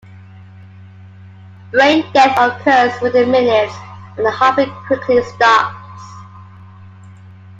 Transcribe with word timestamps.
Brain 1.71 2.03
death 2.11 2.35
occurs 2.35 2.99
within 3.03 3.29
minutes 3.29 3.71
and 4.17 4.25
the 4.25 4.31
heartbeat 4.31 4.71
quickly 4.87 5.21
stops. 5.23 6.01